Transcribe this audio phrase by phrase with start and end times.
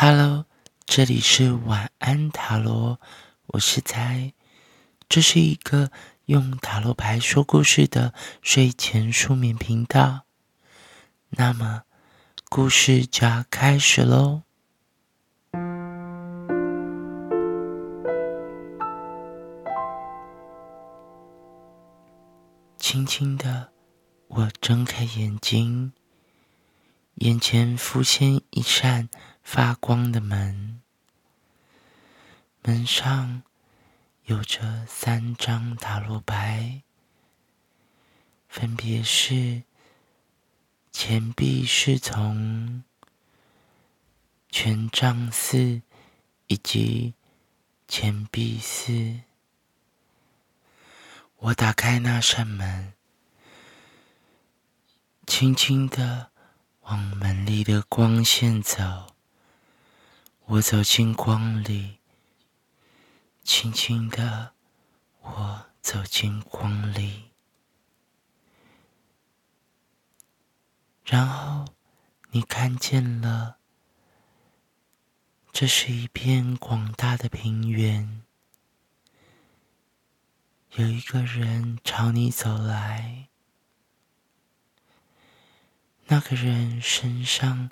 [0.00, 0.44] Hello，
[0.86, 3.00] 这里是晚安塔罗，
[3.46, 4.32] 我是猜，
[5.08, 5.90] 这是一个
[6.26, 10.20] 用塔罗牌说故事的睡前书眠频道。
[11.30, 11.82] 那么，
[12.48, 14.42] 故事就要开始喽。
[22.78, 23.72] 轻轻的，
[24.28, 25.92] 我睁开眼睛，
[27.16, 29.08] 眼前浮现一扇。
[29.50, 30.82] 发光的门，
[32.60, 33.42] 门上
[34.24, 36.82] 有着三张塔罗牌，
[38.46, 39.62] 分别是
[40.92, 42.84] 钱币侍从、
[44.50, 45.80] 权杖四
[46.48, 47.14] 以及
[47.88, 49.20] 钱币四。
[51.38, 52.92] 我打开那扇门，
[55.26, 56.32] 轻轻的
[56.82, 59.14] 往门里的光线走。
[60.50, 61.98] 我走进光里，
[63.44, 64.54] 轻轻的，
[65.20, 67.24] 我走进光里，
[71.04, 71.66] 然后
[72.30, 73.58] 你看见了，
[75.52, 78.22] 这是一片广大的平原，
[80.76, 83.28] 有一个人朝你走来，
[86.06, 87.68] 那个人身上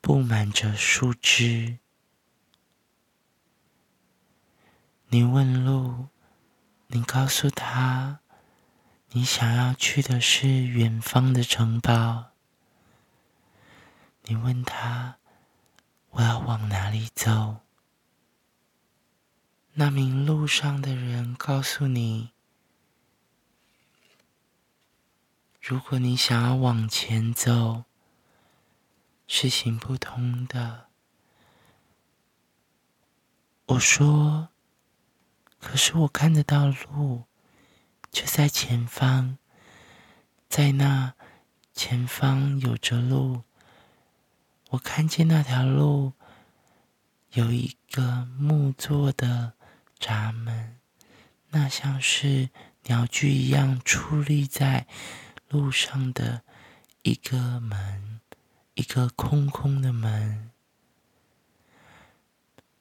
[0.00, 1.79] 布满着树枝。
[5.12, 6.06] 你问路，
[6.86, 8.20] 你告诉他，
[9.08, 12.26] 你想要去的是远方的城堡。
[14.26, 15.16] 你问他，
[16.10, 17.56] 我要往哪里走？
[19.72, 22.30] 那名路上的人告诉你，
[25.60, 27.82] 如果你想要往前走，
[29.26, 30.86] 是行不通的。
[33.66, 34.49] 我说。
[35.60, 37.24] 可是我看得到路，
[38.10, 39.36] 就在前方，
[40.48, 41.14] 在那
[41.74, 43.42] 前方有着路。
[44.70, 46.14] 我看见那条路
[47.32, 49.52] 有一个木做的
[49.98, 50.78] 闸门，
[51.50, 52.48] 那像是
[52.84, 54.86] 鸟居一样矗立在
[55.48, 56.42] 路上的
[57.02, 58.20] 一个门，
[58.74, 60.50] 一个空空的门。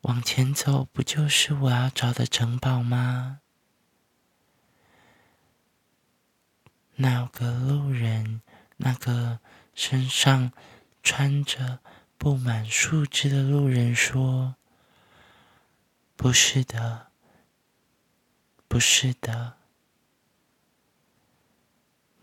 [0.02, 3.42] 往前走，不就是我要找的城堡吗？
[6.96, 8.42] 那个路人，
[8.78, 9.40] 那个
[9.74, 10.52] 身上
[11.04, 11.80] 穿着
[12.18, 14.56] 布满树枝的路人说
[16.16, 17.12] ：“不是的，
[18.68, 19.58] 不是的。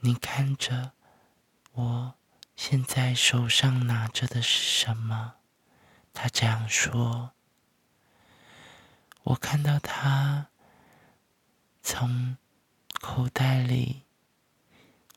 [0.00, 0.92] 你看着，
[1.72, 2.14] 我
[2.54, 5.36] 现在手上拿着的是什么？”
[6.12, 7.35] 他这样说。
[9.26, 10.50] 我看到他
[11.82, 12.36] 从
[13.00, 14.04] 口袋里，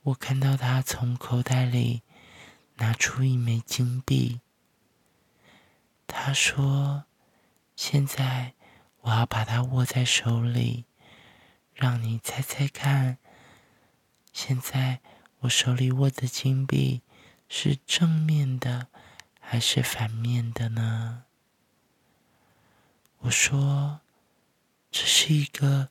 [0.02, 2.02] 我看到他从口袋里
[2.78, 4.42] 拿出一枚金币。
[6.08, 7.06] 他说
[7.78, 8.56] ：“现在
[9.02, 10.86] 我要把它握在手里，
[11.76, 13.20] 让你猜猜看，
[14.34, 15.02] 现在
[15.42, 17.04] 我手里握的金币
[17.48, 18.88] 是正面的
[19.40, 21.26] 还是反面的呢？”
[23.24, 24.00] 我说
[24.92, 25.90] ：“这是一个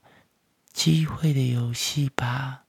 [0.72, 2.64] 机会的游戏吧，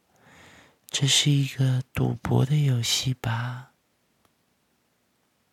[0.88, 3.72] 这是一个赌博的游戏吧。”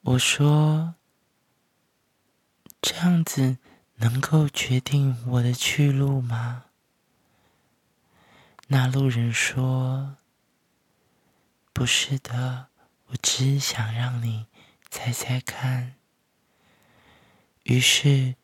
[0.03, 0.97] 我说
[2.83, 3.59] ：“这样子
[3.95, 6.65] 能够决定我的去路吗？”
[8.67, 10.17] 那路人说
[11.73, 12.71] ：“不是的，
[13.07, 14.47] 我只想让你
[14.91, 15.95] 猜猜看。”
[17.63, 18.35] 于是。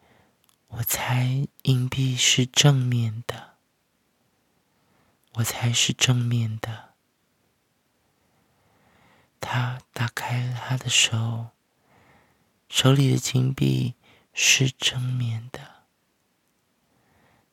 [0.75, 3.56] 我猜硬币是正面的，
[5.34, 6.94] 我猜是正面的。
[9.38, 11.49] 他打开了他的手，
[12.71, 13.97] 手里的金币
[14.33, 15.84] 是正面的。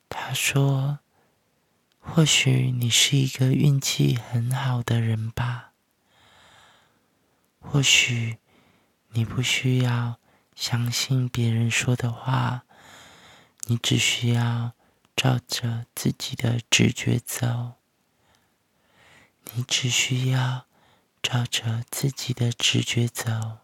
[0.07, 0.99] 他说
[1.99, 5.73] ：“或许你是一个运气很好的人吧？
[7.59, 8.37] 或许
[9.09, 10.19] 你不需要
[10.55, 12.63] 相信别人说的话。”
[13.69, 14.73] 你只需要
[15.15, 17.73] 照着自己的直觉走，
[19.53, 20.65] 你只需要
[21.21, 23.59] 照着自己的直觉走。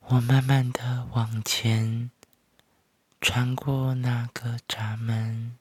[0.00, 2.10] 我慢慢的往前，
[3.18, 5.56] 穿过那个闸门，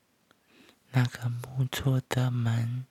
[0.92, 2.86] 那个木做的门。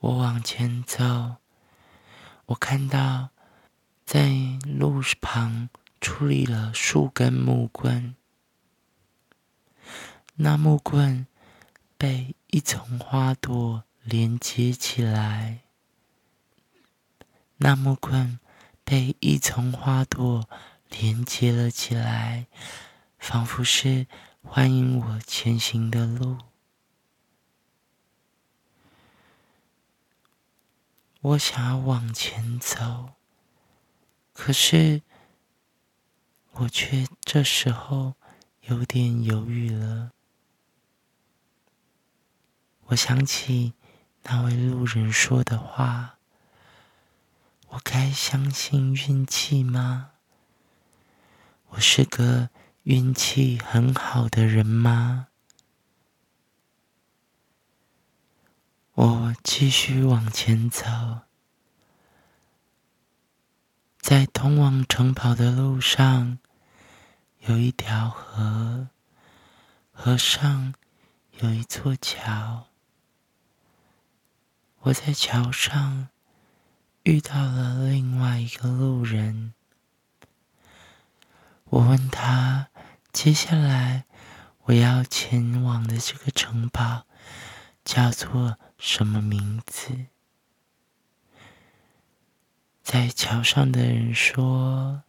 [0.00, 1.36] 我往前走，
[2.44, 3.30] 我看到
[4.04, 5.70] 在路旁
[6.00, 8.14] 处理了数根木棍。
[10.36, 11.26] 那木棍
[11.98, 15.60] 被一丛花朵连接起来。
[17.58, 18.40] 那木棍
[18.82, 20.48] 被一丛花朵
[20.88, 22.46] 连接了起来，
[23.18, 24.06] 仿佛是
[24.42, 26.38] 欢迎我前行的路。
[31.20, 33.10] 我想要往前走，
[34.32, 35.02] 可是
[36.60, 38.16] 我却这时候
[38.64, 40.10] 有点犹豫了。
[42.88, 43.72] 我想起
[44.24, 46.18] 那位路人说的话
[47.68, 50.10] ：“我该相信运气吗？
[51.68, 52.50] 我是个
[52.82, 55.28] 运气很好的人吗？”
[58.92, 60.84] 我继续往前走，
[63.98, 66.38] 在通往城堡的路上
[67.46, 68.88] 有一条河，
[69.92, 70.74] 河上
[71.40, 72.66] 有一座桥。
[74.80, 76.08] 我在桥上
[77.02, 79.54] 遇到了另外一个路人，
[81.64, 82.68] 我问他，
[83.12, 84.04] 接下来
[84.64, 87.04] 我要前往的这个城堡
[87.84, 88.56] 叫做。
[88.82, 90.06] 什么名字？
[92.82, 95.02] 在桥上的人说：“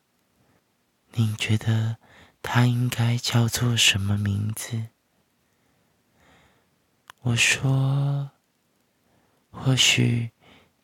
[1.16, 1.96] 你觉得
[2.42, 4.88] 他应该叫做什么名字？”
[7.22, 8.32] 我说
[9.52, 10.32] ：“或许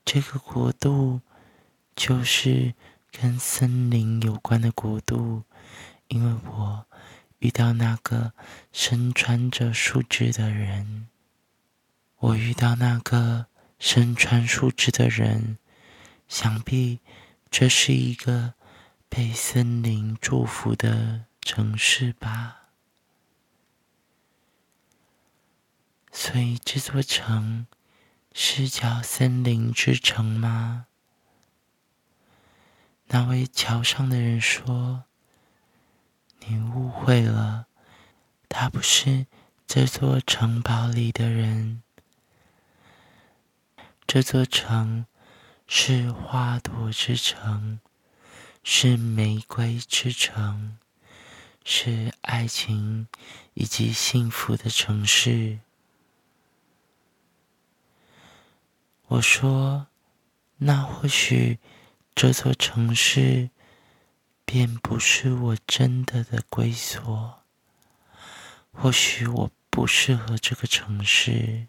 [0.05, 1.21] 这个国度
[1.95, 2.73] 就是
[3.11, 5.43] 跟森林有关的国度，
[6.07, 6.85] 因为我
[7.39, 8.33] 遇到那个
[8.71, 11.07] 身穿着树枝的人。”
[12.19, 13.45] 我遇到那个
[13.77, 15.59] 身穿树枝的人，
[16.27, 16.99] 想必
[17.51, 18.55] 这是一个
[19.07, 22.63] 被森林祝福的城市吧。
[26.11, 27.67] 所以这座城
[28.33, 30.87] 是叫森林之城吗？
[33.05, 35.05] 那位桥上的人说
[36.45, 37.67] ：“你误会了，
[38.49, 39.27] 他不是
[39.65, 41.81] 这座城堡里的人。”
[44.05, 45.05] 这座城
[45.65, 47.79] 是花朵之城，
[48.63, 50.77] 是玫瑰之城，
[51.69, 53.09] 是爱情
[53.53, 55.59] 以及幸福的城市。
[59.07, 59.87] 我说，
[60.59, 61.59] 那或许
[62.15, 63.49] 这座城市
[64.45, 67.43] 便不是我真的的归所。
[68.71, 71.67] 或许我不适合这个城市。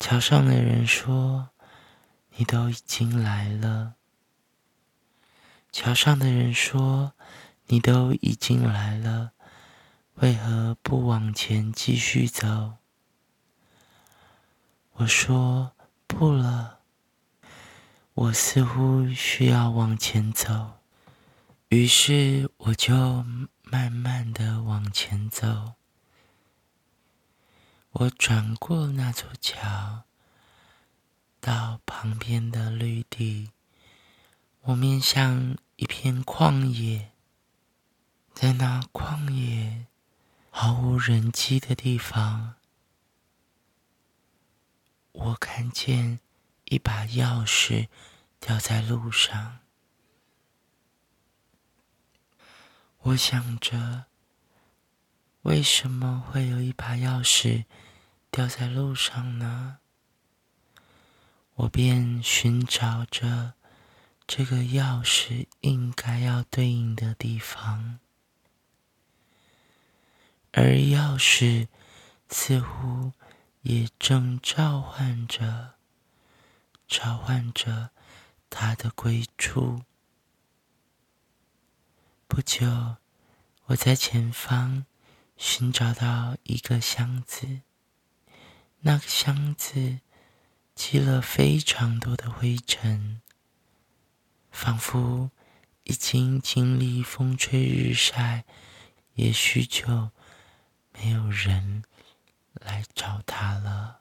[0.00, 1.50] 桥上的人说
[2.34, 3.94] ：“你都已经来了。”
[5.70, 7.12] 桥上的人说
[7.72, 9.32] ：“你都已经来了，
[10.16, 12.74] 为何不往前继续走？”
[14.92, 15.72] 我说
[16.06, 16.80] ：“不了，
[18.12, 20.80] 我似乎需要往前走。”
[21.70, 23.24] 于是我就
[23.62, 25.72] 慢慢的往前走。
[27.92, 30.02] 我转过那座桥，
[31.40, 33.52] 到旁边的绿地。
[34.60, 37.11] 我面向一片旷野，
[38.34, 39.86] 在那旷野
[40.50, 42.54] 毫无人迹的地方，
[45.12, 46.20] 我看见
[46.64, 47.88] 一把钥匙
[48.40, 49.60] 掉在路上。
[52.98, 54.06] 我想着。
[55.42, 57.64] 为什么会有一把钥匙
[58.30, 59.78] 掉在路上呢？
[61.54, 63.54] 我便寻找着
[64.24, 67.98] 这个钥匙应该要对应的地方，
[70.52, 71.68] 而钥匙
[72.28, 73.12] 似乎
[73.62, 75.74] 也正召唤着，
[76.86, 77.90] 召唤着
[78.48, 79.82] 它的归处。
[82.28, 82.96] 不久，
[83.66, 84.86] 我在前方。
[85.38, 87.62] 寻找到一个箱子，
[88.82, 89.98] 那个箱子
[90.72, 93.20] 积了非常多的灰尘，
[94.52, 95.32] 仿佛
[95.82, 98.44] 已经经历风吹日晒，
[99.14, 100.10] 也许久
[100.92, 101.84] 没有人
[102.54, 104.00] 来找他了。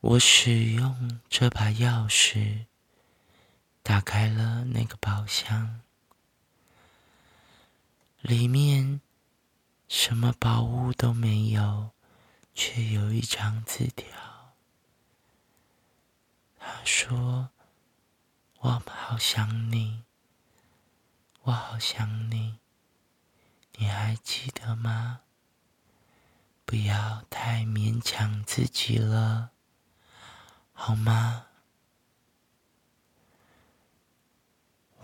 [0.00, 2.66] 我使用这把钥匙
[3.82, 5.80] 打开了那个宝箱。
[8.20, 9.00] 里面
[9.88, 11.90] 什么宝物都没有，
[12.54, 14.54] 却有一张字条。
[16.58, 17.50] 他说
[18.60, 20.04] ：“我好想你，
[21.42, 22.58] 我好想你，
[23.76, 25.20] 你还记得吗？
[26.64, 29.50] 不要太勉强自己了，
[30.72, 31.46] 好吗？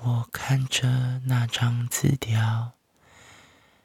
[0.03, 2.73] 我看着那张字条，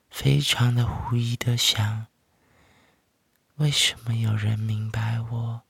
[0.10, 2.08] 非常的狐疑的想：
[3.56, 5.64] 为什么有人明白我，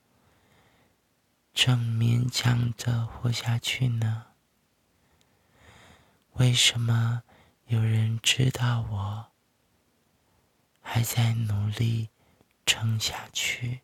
[1.54, 4.28] 正勉强着活下去呢？
[6.34, 7.24] 为什么
[7.68, 9.32] 有人知道我
[10.82, 12.10] 还在努力
[12.64, 13.82] 撑下去？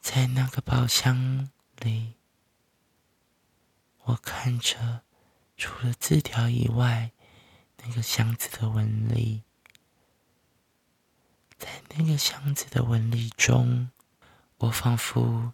[0.00, 1.48] 在那个包厢
[1.78, 2.14] 里，
[4.02, 5.02] 我看着
[5.56, 7.12] 除了字条以外
[7.78, 9.44] 那个箱子的纹理，
[11.56, 13.90] 在那个箱子的纹理中，
[14.58, 15.52] 我仿佛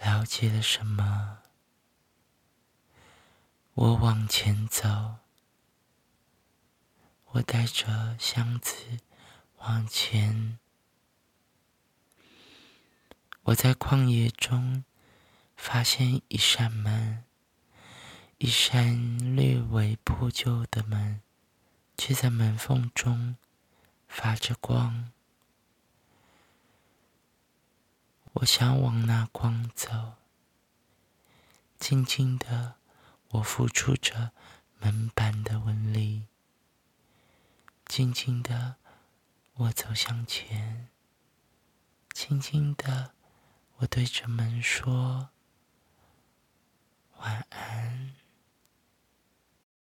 [0.00, 1.39] 了解了什么。
[3.80, 5.16] 我往前走，
[7.28, 8.74] 我带着箱子
[9.60, 10.58] 往前。
[13.44, 14.84] 我在旷野中
[15.56, 17.24] 发现一扇门，
[18.36, 21.22] 一扇略微破旧的门，
[21.96, 23.38] 却在门缝中
[24.06, 25.10] 发着光。
[28.34, 30.16] 我想往那光走，
[31.78, 32.74] 静静的。
[33.30, 34.32] 我抚触着
[34.80, 36.26] 门板的纹理，
[37.86, 38.76] 静静的，
[39.54, 40.88] 我走向前，
[42.12, 43.14] 轻轻的，
[43.76, 45.30] 我对着门说
[47.18, 48.14] ：“晚安。”